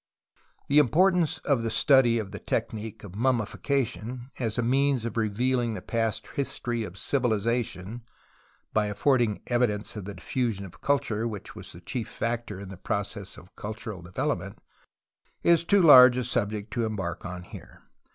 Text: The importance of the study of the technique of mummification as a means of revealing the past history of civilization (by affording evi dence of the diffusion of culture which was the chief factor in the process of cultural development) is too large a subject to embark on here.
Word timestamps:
The 0.67 0.79
importance 0.79 1.37
of 1.45 1.61
the 1.61 1.69
study 1.69 2.17
of 2.17 2.31
the 2.31 2.39
technique 2.39 3.03
of 3.03 3.13
mummification 3.13 4.31
as 4.39 4.57
a 4.57 4.63
means 4.63 5.05
of 5.05 5.15
revealing 5.15 5.75
the 5.75 5.81
past 5.83 6.25
history 6.33 6.83
of 6.83 6.97
civilization 6.97 8.01
(by 8.73 8.87
affording 8.87 9.41
evi 9.45 9.67
dence 9.67 9.95
of 9.95 10.05
the 10.05 10.15
diffusion 10.15 10.65
of 10.65 10.81
culture 10.81 11.27
which 11.27 11.55
was 11.55 11.71
the 11.71 11.81
chief 11.81 12.09
factor 12.09 12.59
in 12.59 12.69
the 12.69 12.77
process 12.77 13.37
of 13.37 13.55
cultural 13.55 14.01
development) 14.01 14.57
is 15.43 15.63
too 15.63 15.83
large 15.83 16.17
a 16.17 16.23
subject 16.23 16.73
to 16.73 16.83
embark 16.85 17.23
on 17.23 17.43
here. 17.43 17.83